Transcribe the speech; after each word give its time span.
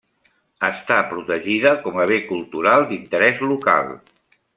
Està 0.67 0.95
protegida 1.11 1.73
com 1.83 1.99
a 2.01 2.07
Bé 2.13 2.17
Cultural 2.31 2.87
d'Interès 2.93 3.45
Local. 3.53 3.93